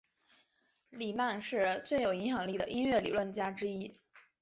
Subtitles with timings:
[0.89, 3.95] 里曼是最有影响力的音乐理论家之一。